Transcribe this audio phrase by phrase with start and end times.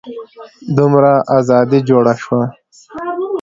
[0.77, 2.41] دومره ازادي جوړه شوه.